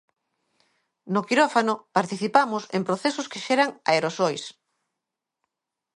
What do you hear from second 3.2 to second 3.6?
que